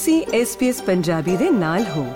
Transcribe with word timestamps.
ਤੁਸੀਂ 0.00 0.26
SBS 0.26 0.74
ਪੰਜਾਬੀ 0.86 1.36
ਦੇ 1.36 1.50
ਨਾਲ 1.50 1.84
ਹੋ। 1.96 2.12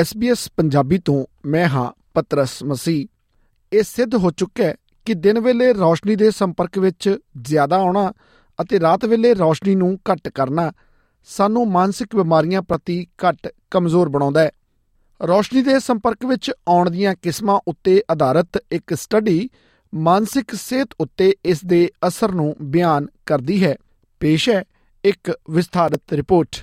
SBS 0.00 0.48
ਪੰਜਾਬੀ 0.56 0.98
ਤੋਂ 0.98 1.26
ਮੈਂ 1.44 1.68
ਹਾਂ 1.68 1.92
ਪਤਰਸ 2.14 2.62
ਮਸੀ 2.62 3.08
ਇਹ 3.72 3.82
ਸਿੱਧ 3.82 4.14
ਹੋ 4.14 4.30
ਚੁੱਕਾ 4.30 4.64
ਹੈ 4.64 4.74
ਕਿ 5.04 5.14
ਦਿਨ 5.14 5.40
ਵੇਲੇ 5.40 5.74
ਰੌਸ਼ਨੀ 5.74 6.16
ਦੇ 6.16 6.30
ਸੰਪਰਕ 6.30 6.78
ਵਿੱਚ 6.78 7.18
ਜ਼ਿਆਦਾ 7.40 7.76
ਆਉਣਾ 7.76 8.12
ਅਤੇ 8.62 8.80
ਰਾਤ 8.80 9.04
ਵੇਲੇ 9.04 9.34
ਰੌਸ਼ਨੀ 9.34 9.74
ਨੂੰ 9.74 9.98
ਘੱਟ 10.12 10.28
ਕਰਨਾ 10.28 10.72
ਸਾਨੂੰ 11.24 11.70
ਮਾਨਸਿਕ 11.70 12.16
ਬਿਮਾਰੀਆਂ 12.16 12.62
ਪ੍ਰਤੀ 12.62 13.06
ਘੱਟ 13.24 13.48
ਕਮਜ਼ੋਰ 13.70 14.08
ਬਣਾਉਂਦਾ 14.08 14.40
ਹੈ। 14.40 14.50
ਰੌਸ਼ਨੀ 15.26 15.62
ਦੇ 15.62 15.78
ਸੰਪਰਕ 15.78 16.24
ਵਿੱਚ 16.24 16.52
ਆਉਣ 16.68 16.90
ਦੀਆਂ 16.90 17.14
ਕਿਸਮਾਂ 17.22 17.60
ਉੱਤੇ 17.68 18.02
ਆਧਾਰਿਤ 18.10 18.64
ਇੱਕ 18.72 18.94
ਸਟੱਡੀ 18.94 19.50
ਮਾਨਸਿਕ 19.94 20.54
ਸਿਹਤ 20.54 20.88
ਉੱਤੇ 21.00 21.34
ਇਸ 21.44 21.64
ਦੇ 21.64 21.90
ਅਸਰ 22.08 22.32
ਨੂੰ 22.32 22.56
ਬਿਆਨ 22.62 23.06
ਕਰਦੀ 23.26 23.64
ਹੈ। 23.64 23.76
ਪੇਸ਼ 24.20 24.50
ਹੈ 24.50 24.64
ਇੱਕ 25.04 25.38
ਵਿਸਥਾਰਿਤ 25.50 26.12
ਰਿਪੋਰਟ। 26.12 26.56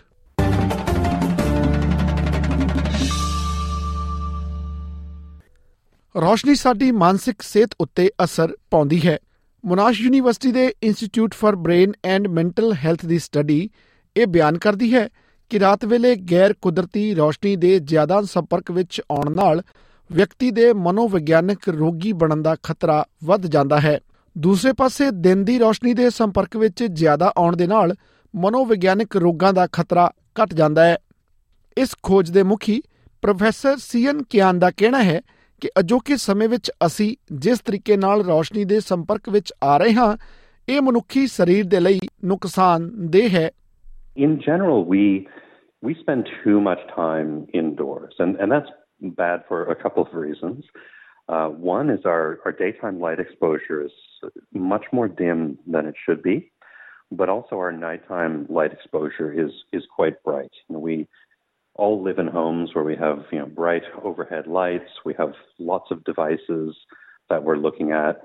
ਰੌਸ਼ਨੀ 6.21 6.55
ਸਾਡੀ 6.55 6.91
ਮਾਨਸਿਕ 6.91 7.41
ਸਿਹਤ 7.41 7.69
ਉੱਤੇ 7.79 8.09
ਅਸਰ 8.23 8.57
ਪਾਉਂਦੀ 8.71 9.07
ਹੈ। 9.07 9.19
ਮੋਨਾਸ਼ 9.65 10.01
ਯੂਨੀਵਰਸਿਟੀ 10.01 10.51
ਦੇ 10.51 10.73
institute 10.83 11.33
for 11.33 11.55
brain 11.55 11.91
and 12.05 12.27
mental 12.27 12.73
health 12.73 13.05
the 13.05 13.19
study 13.19 13.69
ਇਹ 14.17 14.27
ਬਿਆਨ 14.27 14.57
ਕਰਦੀ 14.57 14.93
ਹੈ 14.93 15.09
ਕਿ 15.49 15.59
ਰਾਤ 15.59 15.85
ਵੇਲੇ 15.85 16.15
ਗੈਰ 16.15 16.53
ਕੁਦਰਤੀ 16.53 17.15
ਰੌਸ਼ਨੀ 17.15 17.55
ਦੇ 17.55 17.79
ਜ਼ਿਆਦਾ 17.79 18.21
ਸੰਪਰਕ 18.21 18.71
ਵਿੱਚ 18.71 19.01
ਆਉਣ 19.11 19.35
ਨਾਲ 19.35 19.63
ਵਿਅਕਤੀ 20.11 20.51
ਦੇ 20.51 20.73
ਮਨੋਵਿਗਿਆਨਕ 20.73 21.69
ਰੋਗੀ 21.69 22.11
ਬਣਨ 22.11 22.41
ਦਾ 22.41 22.55
ਖਤਰਾ 22.63 23.05
ਵੱਧ 23.23 23.45
ਜਾਂਦਾ 23.45 23.79
ਹੈ। 23.79 23.99
ਦੂਸਰੇ 24.37 24.73
ਪਾਸੇ, 24.73 25.11
ਦਿਨ 25.11 25.45
ਦੀ 25.45 25.59
ਰੌਸ਼ਨੀ 25.59 25.93
ਦੇ 25.93 26.09
ਸੰਪਰਕ 26.09 26.57
ਵਿੱਚ 26.57 26.83
ਜ਼ਿਆਦਾ 26.83 27.33
ਆਉਣ 27.37 27.55
ਦੇ 27.55 27.67
ਨਾਲ 27.67 27.95
ਮਨੋਵਿਗਿਆਨਕ 28.35 29.15
ਰੋਗਾਂ 29.15 29.53
ਦਾ 29.53 29.67
ਖਤਰਾ 29.67 30.11
ਘਟ 30.43 30.53
ਜਾਂਦਾ 30.53 30.85
ਹੈ। 30.85 30.97
ਇਸ 31.77 31.89
ਖੋਜ 32.03 32.31
ਦੇ 32.31 32.43
ਮੁਖੀ 32.43 32.81
ਪ੍ਰੋਫੈਸਰ 33.21 33.77
ਸੀਐਨ 33.77 34.23
ਕਿਆਨ 34.23 34.59
ਦਾ 34.59 34.71
ਕਹਿਣਾ 34.71 35.03
ਹੈ 35.03 35.21
ਕਿ 35.61 35.69
ਅਜੋਕੇ 35.79 36.17
ਸਮੇਂ 36.17 36.49
ਵਿੱਚ 36.49 36.71
ਅਸੀਂ 36.85 37.15
ਜਿਸ 37.31 37.59
ਤਰੀਕੇ 37.59 37.97
ਨਾਲ 37.97 38.23
ਰੌਸ਼ਨੀ 38.23 38.65
ਦੇ 38.65 38.79
ਸੰਪਰਕ 38.79 39.29
ਵਿੱਚ 39.29 39.53
ਆ 39.63 39.77
ਰਹੇ 39.77 39.93
ਹਾਂ, 39.93 40.17
ਇਹ 40.69 40.81
ਮਨੁੱਖੀ 40.81 41.27
ਸਰੀਰ 41.27 41.65
ਦੇ 41.65 41.79
ਲਈ 41.79 41.99
ਨੁਕਸਾਨਦੇਹ 42.25 43.29
ਹੈ। 43.29 43.51
In 44.15 44.41
general, 44.43 44.85
we 44.85 45.27
we 45.81 45.95
spend 45.99 46.29
too 46.43 46.61
much 46.61 46.79
time 46.95 47.47
indoors, 47.53 48.13
and, 48.19 48.35
and 48.35 48.51
that's 48.51 48.69
bad 49.01 49.43
for 49.47 49.63
a 49.63 49.75
couple 49.75 50.03
of 50.05 50.13
reasons. 50.13 50.63
Uh, 51.27 51.47
one 51.47 51.89
is 51.89 52.01
our, 52.05 52.39
our 52.45 52.51
daytime 52.51 52.99
light 52.99 53.19
exposure 53.19 53.83
is 53.83 53.91
much 54.53 54.85
more 54.91 55.07
dim 55.07 55.57
than 55.65 55.85
it 55.85 55.95
should 56.05 56.21
be, 56.21 56.51
but 57.11 57.29
also 57.29 57.55
our 57.55 57.71
nighttime 57.71 58.45
light 58.49 58.73
exposure 58.73 59.31
is 59.33 59.51
is 59.71 59.83
quite 59.95 60.21
bright. 60.23 60.51
We 60.69 61.07
all 61.75 62.03
live 62.03 62.19
in 62.19 62.27
homes 62.27 62.71
where 62.73 62.83
we 62.83 62.95
have 62.97 63.25
you 63.31 63.39
know 63.39 63.45
bright 63.45 63.83
overhead 64.03 64.47
lights. 64.47 64.89
We 65.05 65.15
have 65.17 65.33
lots 65.57 65.89
of 65.89 66.03
devices 66.03 66.75
that 67.29 67.43
we're 67.43 67.57
looking 67.57 67.91
at. 67.91 68.21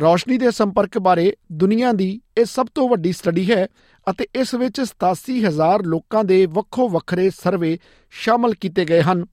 ਰੌਸ਼ਨੀ 0.00 0.38
ਦੇ 0.38 0.50
ਸੰਪਰਕ 0.50 0.98
ਬਾਰੇ 0.98 1.36
ਦੁਨੀਆ 1.52 1.92
ਦੀ 1.92 2.20
ਇਹ 2.38 2.44
ਸਭ 2.44 2.66
ਤੋਂ 2.74 2.88
ਵੱਡੀ 2.88 3.12
study 3.12 3.50
ਹੈ 3.50 3.68
ਅਤੇ 4.10 4.26
ਇਸ 4.34 4.54
ਵਿੱਚ 4.54 4.80
87000 4.80 5.82
ਲੋਕਾਂ 5.82 6.24
ਦੇ 6.24 6.46
ਵੱਖੋ 6.46 6.88
ਵੱਖਰੇ 6.88 7.30
ਸਰਵੇ 7.30 7.78
ਸ਼ਾਮਲ 8.10 8.54
ਕੀਤੇ 8.54 8.84
ਗਏ 8.84 9.02
ਹਨ। 9.02 9.26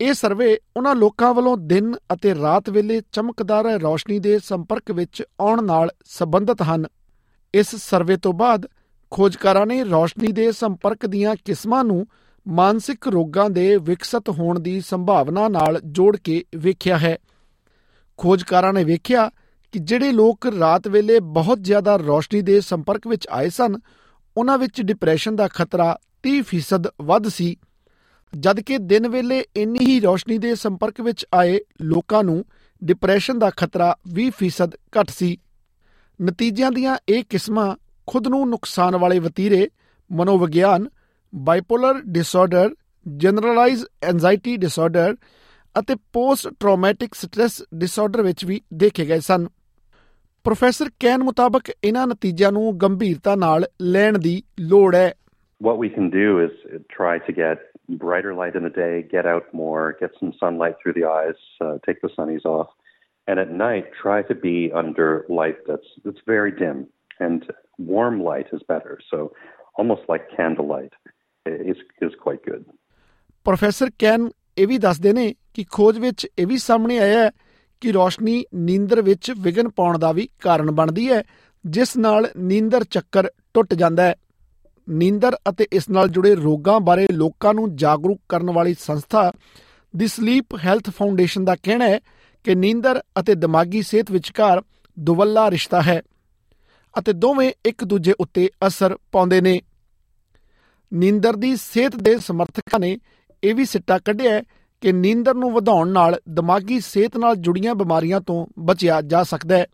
ਇਹ 0.00 0.14
ਸਰਵੇ 0.14 0.58
ਉਹਨਾਂ 0.76 0.94
ਲੋਕਾਂ 0.94 1.34
ਵੱਲੋਂ 1.34 1.56
ਦਿਨ 1.56 1.94
ਅਤੇ 2.12 2.34
ਰਾਤ 2.34 2.70
ਵੇਲੇ 2.70 3.02
ਚਮਕਦਾਰ 3.12 3.64
ਰੌਸ਼ਨੀ 3.64 4.18
ਦੇ 4.18 4.38
ਸੰਪਰਕ 4.38 4.90
ਵਿੱਚ 4.90 5.22
ਆਉਣ 5.40 5.64
ਨਾਲ 5.64 5.90
ਸੰਬੰਧਿਤ 6.04 6.62
ਹਨ। 6.62 6.86
ਇਸ 7.54 7.76
ਸਰਵੇ 7.76 8.16
ਤੋਂ 8.16 8.32
ਬਾਅਦ 8.32 8.66
ਖੋਜਕਾਰਾਂ 9.10 9.66
ਨੇ 9.66 9.84
ਰੌਸ਼ਨੀ 9.84 10.32
ਦੇ 10.32 10.52
ਸੰਪਰਕ 10.52 11.06
ਦੀਆਂ 11.06 11.36
ਕਿਸਮਾਂ 11.44 11.84
ਨੂੰ 11.84 12.06
ਮਾਨਸਿਕ 12.48 13.08
ਰੋਗਾਂ 13.08 13.50
ਦੇ 13.50 13.76
ਵਿਕਸਿਤ 13.76 14.28
ਹੋਣ 14.28 14.60
ਦੀ 14.60 14.80
ਸੰਭਾਵਨਾ 14.80 15.48
ਨਾਲ 15.48 15.80
ਜੋੜ 15.84 16.16
ਕੇ 16.16 16.44
ਵੇਖਿਆ 16.56 16.98
ਹੈ। 16.98 17.18
ਖੋਜਕਾਰਾਂ 18.16 18.72
ਨੇ 18.72 18.84
ਵੇਖਿਆ 18.84 19.30
ਕਿ 19.76 19.80
ਜਿਹੜੇ 19.80 20.12
ਲੋਕ 20.12 20.46
ਰਾਤ 20.46 20.88
ਵੇਲੇ 20.88 21.20
ਬਹੁਤ 21.20 21.64
ਜ਼ਿਆਦਾ 21.64 21.96
ਰੌਸ਼ਨੀ 21.96 22.42
ਦੇ 22.42 22.60
ਸੰਪਰਕ 22.60 23.06
ਵਿੱਚ 23.06 23.28
ਆਏ 23.30 23.48
ਸਨ, 23.48 23.76
ਉਹਨਾਂ 24.36 24.58
ਵਿੱਚ 24.58 24.82
ਡਿਪਰੈਸ਼ਨ 24.82 25.36
ਦਾ 25.36 25.48
ਖਤਰਾ 25.48 25.98
30% 26.22 26.88
ਵੱਧ 27.02 27.28
ਸੀ। 27.28 27.56
ਜਦਕਿ 28.38 28.78
ਦਿਨ 28.78 29.08
ਵੇਲੇ 29.08 29.44
ਇੰਨੀ 29.56 29.78
ਹੀ 29.82 30.00
ਰੌਸ਼ਨੀ 30.00 30.38
ਦੇ 30.38 30.54
ਸੰਪਰਕ 30.54 31.00
ਵਿੱਚ 31.00 31.26
ਆਏ 31.34 31.58
ਲੋਕਾਂ 31.82 32.24
ਨੂੰ 32.24 32.44
ਡਿਪਰੈਸ਼ਨ 32.84 33.38
ਦਾ 33.38 33.50
ਖਤਰਾ 33.50 33.96
20% 34.14 34.76
ਘੱਟ 34.98 35.10
ਸੀ। 35.10 35.38
ਨਤੀਜਿਆਂ 36.22 36.72
ਦੀਆਂ 36.72 36.98
ਇਹ 37.08 37.24
ਕਿਸਮਾਂ 37.30 37.76
ਖੁਦ 38.06 38.28
ਨੂੰ 38.28 38.48
ਨੁਕਸਾਨ 38.48 38.96
ਵਾਲੇ 38.96 39.18
ਵਤੀਰੇ, 39.18 39.70
ਮਨੋਵਿਗਿਆਨ 40.12 40.88
bipolar 41.34 42.00
disorder 42.06 42.74
generalised 43.16 43.84
anxiety 44.02 44.56
disorder 44.56 45.16
ਅਤੇ 45.78 45.94
ਪੋਸਟ 45.94 46.48
ਟਰਾਮੈਟਿਕ 46.60 47.14
ਸਟ੍ਰੈਸ 47.14 47.62
ਡਿਸਆਰਡਰ 47.74 48.22
ਵਿੱਚ 48.22 48.44
ਵੀ 48.44 48.60
ਦੇਖੇ 48.74 49.06
ਗਏ 49.06 49.20
ਸਨ। 49.20 49.46
ਪ੍ਰੋਫੈਸਰ 50.46 50.88
ਕੈਨ 51.00 51.22
ਮੁਤਾਬਕ 51.24 51.70
ਇਹਨਾਂ 51.84 52.06
ਨਤੀਜਿਆਂ 52.06 52.50
ਨੂੰ 52.52 52.72
ਗੰਭੀਰਤਾ 52.82 53.34
ਨਾਲ 53.36 53.64
ਲੈਣ 53.82 54.18
ਦੀ 54.18 54.42
ਲੋੜ 54.60 54.94
ਹੈ 54.94 55.12
What 55.60 55.78
we 55.82 55.88
can 55.94 56.10
do 56.12 56.26
is 56.42 56.52
try 56.96 57.14
to 57.28 57.32
get 57.38 57.64
brighter 58.02 58.34
light 58.40 58.58
in 58.58 58.66
the 58.66 58.72
day, 58.76 58.92
get 59.14 59.28
out 59.30 59.48
more, 59.60 59.80
get 60.02 60.14
some 60.18 60.30
sunlight 60.42 60.76
through 60.80 60.94
the 60.98 61.04
eyes, 61.12 61.40
uh, 61.66 61.70
take 61.86 61.98
the 62.04 62.10
sunnies 62.16 62.46
off, 62.52 62.68
and 63.28 63.42
at 63.44 63.50
night 63.62 63.88
try 64.02 64.18
to 64.28 64.36
be 64.44 64.54
under 64.82 65.08
light 65.38 65.58
that's 65.70 65.90
that's 66.04 66.22
very 66.34 66.54
dim. 66.60 66.84
And 67.28 67.48
warm 67.94 68.20
light 68.28 68.52
is 68.58 68.62
better. 68.74 68.98
So 69.10 69.18
almost 69.82 70.12
like 70.12 70.28
candlelight 70.36 70.94
is 71.70 71.82
is 72.08 72.14
quite 72.26 72.46
good. 72.50 72.62
Professor 73.46 73.90
Ken 73.98 74.30
ਇਹ 74.58 74.66
ਵੀ 74.66 74.78
ਦੱਸਦੇ 74.86 75.12
ਨੇ 75.12 75.26
ਕਿ 75.54 75.64
ਖੋਜ 75.72 75.98
ਵਿੱਚ 76.06 76.26
ਇਹ 76.38 76.46
ਵੀ 76.46 76.58
ਸਾਹਮਣੇ 76.58 76.98
ਆਇਆ 76.98 77.18
ਹੈ 77.18 77.30
ਕਿ 77.80 77.92
ਰੋਸ਼ਨੀ 77.92 78.44
ਨੀਂਦਰ 78.54 79.02
ਵਿੱਚ 79.02 79.32
ਵਿਗਨ 79.38 79.68
ਪਾਉਣ 79.68 79.98
ਦਾ 79.98 80.12
ਵੀ 80.12 80.28
ਕਾਰਨ 80.42 80.70
ਬਣਦੀ 80.70 81.10
ਹੈ, 81.12 81.22
ਜਿਸ 81.66 81.96
ਨਾਲ 81.96 82.30
ਨੀਂਦਰ 82.36 82.84
ਚੱਕਰ 82.84 83.28
ਟੁੱਟ 83.54 83.74
ਜਾਂਦਾ 83.74 84.02
ਹੈ। 84.02 84.14
ਨੀਂਦਰ 84.88 85.36
ਅਤੇ 85.48 85.66
ਇਸ 85.72 85.88
ਨਾਲ 85.88 86.08
ਜੁੜੇ 86.08 86.34
ਰੋਗਾਂ 86.34 86.80
ਬਾਰੇ 86.80 87.06
ਲੋਕਾਂ 87.12 87.54
ਨੂੰ 87.54 87.76
ਜਾਗਰੂਕ 87.76 88.20
ਕਰਨ 88.28 88.50
ਵਾਲੀ 88.50 88.74
ਸੰਸਥਾ 88.80 89.32
ਦੀ 89.96 90.06
ਸਲੀਪ 90.06 90.46
ਹੈਲਥ 90.64 90.90
ਫਾਊਂਡੇਸ਼ਨ 90.90 91.44
ਦਾ 91.44 91.56
ਕਹਿਣਾ 91.62 91.88
ਹੈ 91.88 92.00
ਕਿ 92.44 92.54
ਨੀਂਦਰ 92.54 93.02
ਅਤੇ 93.20 93.34
ਦਿਮਾਗੀ 93.34 93.82
ਸਿਹਤ 93.82 94.10
ਵਿਚਕਾਰ 94.10 94.62
ਦੁਵੱਲਾ 94.98 95.50
ਰਿਸ਼ਤਾ 95.50 95.82
ਹੈ 95.82 96.02
ਅਤੇ 96.98 97.12
ਦੋਵੇਂ 97.12 97.52
ਇੱਕ 97.64 97.84
ਦੂਜੇ 97.84 98.14
ਉੱਤੇ 98.20 98.48
ਅਸਰ 98.66 98.96
ਪਾਉਂਦੇ 99.12 99.40
ਨੇ। 99.40 99.60
ਨੀਂਦਰ 100.92 101.36
ਦੀ 101.36 101.56
ਸਿਹਤ 101.56 101.96
ਦੇ 101.96 102.18
ਸਮਰਥਕਾਂ 102.18 102.80
ਨੇ 102.80 102.98
ਇਹ 103.44 103.54
ਵੀ 103.54 103.64
ਸਿੱਟਾ 103.64 103.98
ਕੱਢਿਆ 103.98 104.32
ਹੈ 104.32 104.42
ਕਿ 104.80 104.92
ਨੀਂਦਰ 104.92 105.34
ਨੂੰ 105.34 105.52
ਵਧਾਉਣ 105.52 105.88
ਨਾਲ 105.88 106.20
ਦਿਮਾਗੀ 106.28 106.80
ਸਿਹਤ 106.80 107.16
ਨਾਲ 107.16 107.36
ਜੁੜੀਆਂ 107.36 107.74
ਬਿਮਾਰੀਆਂ 107.74 108.20
ਤੋਂ 108.20 108.46
ਬਚਿਆ 108.58 109.00
ਜਾ 109.00 109.22
ਸਕਦਾ 109.22 109.56
ਹੈ 109.56 109.66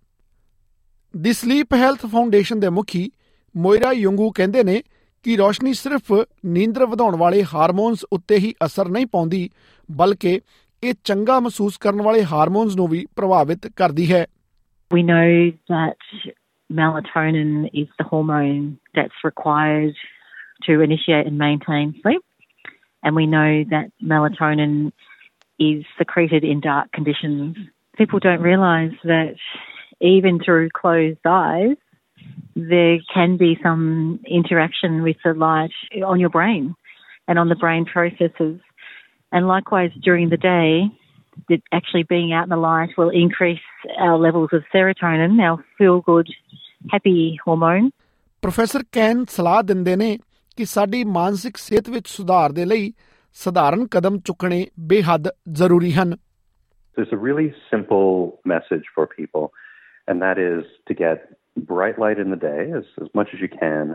ਦੀ 1.15 1.33
ਸਲੀਪ 1.33 1.75
ਹੈਲਥ 1.75 2.07
ਫਾਊਂਡੇਸ਼ਨ 2.07 2.61
ਦੇ 2.61 2.69
ਮੁਖੀ 2.69 3.11
ਮੋਇਰਾ 3.57 3.93
ਯੰਗੂ 3.93 4.31
ਕਹਿੰਦੇ 4.31 4.63
ਨੇ 4.63 4.83
ਕਿ 5.25 5.37
ਰੋਸ਼ਨੀ 5.37 5.73
ਸਿਰਫ 5.73 6.13
ਨੀਂਦਰ 6.45 6.87
ਵਧਾਉਣ 6.87 7.17
ਵਾਲੇ 7.17 7.45
ਹਾਰਮੋਨਸ 7.55 8.05
ਉੱਤੇ 8.13 8.37
ਹੀ 8.37 8.55
ਅਸਰ 8.65 8.89
ਨਹੀਂ 8.89 9.07
ਪਾਉਂਦੀ, 9.07 9.51
ਬਲਕਿ 9.91 10.41
ਇਹ 10.83 10.95
ਚੰਗਾ 11.05 11.41
ਮਹਿਸੂਸ 11.41 11.77
ਕਰਨ 11.79 12.03
ਵਾਲੇ 12.03 12.25
ਹਾਰਮੋਨਸ 12.25 12.77
ਨੂੰ 12.77 12.89
ਵੀ 12.89 13.07
ਪ੍ਰਭਾਵਿਤ 13.17 13.67
ਕਰਦੀ 13.77 14.13
ਹੈ 14.13 14.27
We 14.91 15.03
know 15.03 15.29
that 15.73 16.09
melatonin 16.71 17.53
is 17.75 17.87
the 18.01 18.07
hormone 18.09 18.65
that's 18.97 19.23
required 19.25 19.95
to 20.67 20.75
initiate 20.87 21.31
and 21.31 21.39
maintain 21.39 21.93
sleep. 22.03 22.23
and 23.03 23.17
we 23.17 23.27
know 23.27 23.65
that 23.71 23.91
melatonin 24.03 24.93
is 25.59 25.85
secreted 25.99 26.45
in 26.45 26.61
dark 26.61 26.91
conditions. 26.93 27.57
People 27.97 28.19
don't 28.19 28.41
realize 28.41 28.93
that 29.05 29.35
even 30.01 30.41
through 30.43 30.71
closed 30.71 31.19
eyes, 31.25 31.77
there 32.55 32.99
can 33.13 33.37
be 33.37 33.59
some 33.63 34.21
interaction 34.27 35.03
with 35.03 35.17
the 35.25 35.35
light 35.35 35.73
on 36.05 36.21
your 36.21 36.31
brain 36.31 36.75
and 37.29 37.39
on 37.39 37.49
the 37.49 37.55
brain 37.55 37.85
processes. 37.85 38.61
And 39.31 39.49
likewise, 39.49 39.91
during 40.03 40.29
the 40.29 40.37
day, 40.37 40.91
that 41.49 41.63
actually 41.73 42.03
being 42.03 42.33
out 42.33 42.45
in 42.45 42.51
the 42.51 42.57
light 42.57 42.91
will 42.99 43.11
increase 43.11 43.61
our 43.99 44.19
levels 44.19 44.51
of 44.53 44.63
serotonin, 44.75 45.41
our 45.41 45.65
feel 45.79 46.01
good, 46.01 46.29
happy 46.91 47.39
hormone. 47.43 47.93
Professor 48.43 48.83
Ken 48.91 49.27
Saladin 49.27 49.85
Dene 49.85 50.21
ਕਿ 50.58 50.66
ਸਾਡੀ 50.66 51.04
ਮਾਨਸਿਕ 51.18 51.58
ਸਿਹਤ 51.58 51.90
ਵਿੱਚ 51.90 52.08
ਸੁਧਾਰ 52.08 52.52
ਦੇ 52.52 52.66
ਲਈ 52.66 52.94
ਸਧਾਰਨ 53.44 53.86
ਕਦਮ 53.92 54.20
ਚੁੱਕਣੇ 54.26 54.66
ਬੇਹੱਦ 54.94 55.30
ਜ਼ਰੂਰੀ 55.62 55.94
ਹਨ 55.94 56.16
There's 56.98 57.12
a 57.16 57.18
really 57.24 57.50
simple 57.72 58.06
message 58.52 58.88
for 58.94 59.04
people, 59.10 59.44
and 60.12 60.24
that 60.26 60.40
is 60.44 60.64
to 60.90 60.96
get 61.02 61.28
bright 61.72 62.00
light 62.04 62.22
in 62.24 62.32
the 62.34 62.40
day 62.44 62.64
as, 62.80 62.88
as 63.04 63.12
much 63.20 63.34
as 63.36 63.44
you 63.46 63.50
can, 63.52 63.92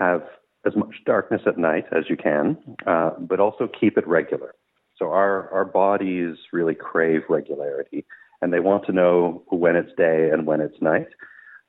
have 0.00 0.24
as 0.70 0.78
much 0.82 0.98
darkness 1.10 1.46
at 1.52 1.60
night 1.66 1.92
as 2.00 2.10
you 2.12 2.16
can, 2.22 2.50
uh, 2.94 3.10
but 3.32 3.44
also 3.46 3.68
keep 3.80 4.00
it 4.02 4.08
regular. 4.14 4.50
So 4.98 5.12
our, 5.20 5.48
our 5.58 5.64
bodies 5.64 6.46
really 6.58 6.74
crave 6.74 7.30
regularity 7.36 8.04
and 8.40 8.52
they 8.52 8.60
want 8.60 8.84
to 8.86 8.92
know 8.92 9.42
when 9.48 9.76
it's 9.76 9.92
day 9.96 10.30
and 10.32 10.46
when 10.46 10.60
it's 10.60 10.80
night. 10.80 11.08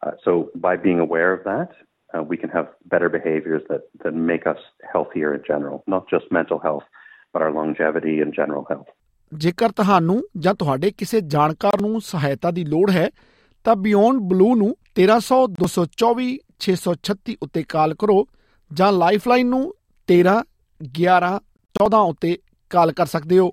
Uh, 0.05 0.11
so 0.23 0.49
by 0.55 0.75
being 0.75 0.99
aware 0.99 1.33
of 1.33 1.43
that, 1.43 1.69
uh, 2.14 2.22
we 2.22 2.36
can 2.36 2.50
have 2.50 2.66
better 2.86 3.08
behaviors 3.08 3.62
that, 3.68 3.82
that 4.04 4.14
make 4.14 4.46
us 4.46 4.60
healthier 4.92 5.34
in 5.34 5.42
general, 5.48 5.82
not 5.86 6.08
just 6.08 6.30
mental 6.30 6.58
health, 6.58 6.84
but 7.34 7.42
our 7.42 7.52
longevity 7.52 8.20
and 8.20 8.34
general 8.34 8.66
health. 8.70 8.90
ਜੇਕਰ 9.32 9.72
ਤੁਹਾਨੂੰ 9.72 10.22
ਜਾਂ 10.38 10.54
ਤੁਹਾਡੇ 10.54 10.90
ਕਿਸੇ 10.90 11.20
ਜਾਣਕਾਰ 11.20 11.80
ਨੂੰ 11.80 12.00
ਸਹਾਇਤਾ 12.00 12.50
ਦੀ 12.50 12.64
ਲੋੜ 12.64 12.90
ਹੈ 12.90 13.08
ਤਾਂ 13.64 13.76
ਬਿਯੋਂਡ 13.76 14.18
ਬਲੂ 14.32 14.54
ਨੂੰ 14.54 14.68
1300 15.00 15.38
224 15.60 16.26
636 16.66 17.36
ਉੱਤੇ 17.42 17.62
ਕਾਲ 17.68 17.94
ਕਰੋ 17.94 18.16
ਜਾਂ 18.70 18.92
ਲਾਈਫਲਾਈਨ 18.92 19.46
ਨੂੰ 19.46 19.62
13 20.08 20.36
11 21.00 21.32
14 21.74 22.02
ਉੱਤੇ 22.08 22.36
ਕਾਲ 22.70 22.92
ਕਰ 22.92 23.06
ਸਕਦੇ 23.06 23.38
ਹੋ 23.38 23.50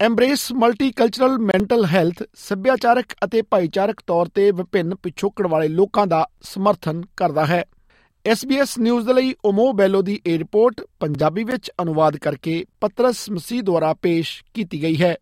ਐਮਬ੍ਰੇਸ 0.00 0.52
ਮਲਟੀਕਲਚਰਲ 0.52 1.38
ਮੈਂਟਲ 1.38 1.86
ਹੈਲਥ 1.86 2.22
ਸੱਭਿਆਚਾਰਕ 2.34 3.06
ਅਤੇ 3.24 3.42
ਭਾਈਚਾਰਕ 3.42 3.96
ਤੌਰ 4.06 4.26
ਤੇ 4.26 4.50
ਵਿਭਿੰਨ 4.50 4.94
ਪਿਛੋਕੜ 4.94 5.46
ਵਾਲੇ 5.46 5.68
ਲੋਕਾਂ 5.68 6.06
ਦਾ 6.06 6.26
ਸਮਰਥਨ 6.42 7.02
ਕਰਦਾ 7.16 7.46
ਹੈ। 7.46 7.64
SBS 8.28 8.66
ਨਿਊਜ਼ 8.78 9.06
ਦੇ 9.06 9.12
ਲਈ 9.12 9.34
ਓਮੋ 9.44 9.72
ਬੈਲੋ 9.72 10.02
ਦੀ 10.02 10.20
ਇਹ 10.26 10.38
ਰਿਪੋਰਟ 10.38 10.80
ਪੰਜਾਬੀ 11.00 11.44
ਵਿੱਚ 11.44 11.70
ਅਨੁਵਾਦ 11.82 12.16
ਕਰਕੇ 12.16 12.64
ਪਤਰਸ 12.80 13.30
ਮਸੀਹ 13.30 13.62
ਦੁਆਰਾ 13.62 13.94
ਪੇਸ਼ 13.94 14.44
ਕੀਤੀ 14.54 14.82
ਗਈ 14.82 15.02
ਹੈ। 15.02 15.16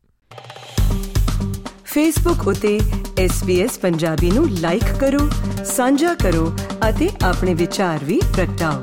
ਫੇਸਬੁੱਕ 1.85 2.49
ਉਤੇ 2.49 2.81
SBS 3.25 3.71
ਪੰਜਾਬੀ 3.83 4.31
ਨੂੰ 4.31 4.51
ਲਾਈਕ 4.51 4.93
ਕਰੋ, 5.01 5.31
ਸਾਂਝਾ 5.65 6.15
ਕਰੋ 6.15 6.57
ਅਤੇ 6.91 7.11
ਆਪਣੇ 7.25 7.55
ਵਿਚਾਰ 7.55 8.05
ਵੀ 8.05 8.21
ਪ੍ਰਗਟਾਓ। 8.37 8.83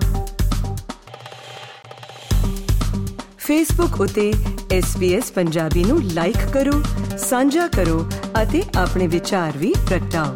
ਫੇਸਬੁੱਕ 3.37 4.01
ਉਤੇ 4.01 4.33
SBS 4.74 5.32
ਪੰਜਾਬੀ 5.34 5.84
ਨੂੰ 5.84 6.02
ਲਾਈਕ 6.14 6.36
ਕਰੋ 6.52 6.82
ਸਾਂਝਾ 7.18 7.66
ਕਰੋ 7.68 8.04
ਅਤੇ 8.42 8.62
ਆਪਣੇ 8.78 9.06
ਵਿਚਾਰ 9.06 9.58
ਵੀ 9.58 9.74
ਪ੍ਰਗਟਾਓ 9.88 10.34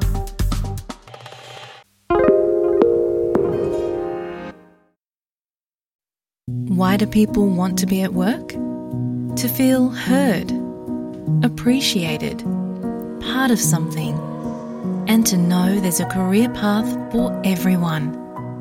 Why 6.79 6.97
do 6.97 7.07
people 7.07 7.49
want 7.49 7.79
to 7.79 7.87
be 7.87 8.03
at 8.03 8.13
work? 8.13 8.49
To 9.43 9.49
feel 9.49 9.89
heard, 9.89 10.51
appreciated, 11.43 12.43
part 13.21 13.51
of 13.51 13.61
something, 13.61 14.19
and 15.09 15.27
to 15.27 15.37
know 15.37 15.81
there's 15.81 16.01
a 16.01 16.07
career 16.07 16.49
path 16.51 16.91
for 17.13 17.41
everyone. 17.45 18.09